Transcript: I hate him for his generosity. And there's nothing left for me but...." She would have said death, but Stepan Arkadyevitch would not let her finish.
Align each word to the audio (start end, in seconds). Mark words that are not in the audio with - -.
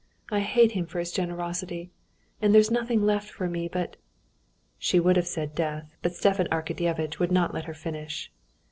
I 0.31 0.39
hate 0.39 0.71
him 0.71 0.87
for 0.87 0.97
his 0.97 1.11
generosity. 1.11 1.91
And 2.41 2.55
there's 2.55 2.71
nothing 2.71 3.03
left 3.05 3.29
for 3.29 3.47
me 3.47 3.67
but...." 3.67 3.97
She 4.79 4.99
would 4.99 5.15
have 5.15 5.27
said 5.27 5.53
death, 5.53 5.95
but 6.01 6.15
Stepan 6.15 6.47
Arkadyevitch 6.47 7.19
would 7.19 7.31
not 7.31 7.53
let 7.53 7.65
her 7.65 7.75
finish. 7.75 8.31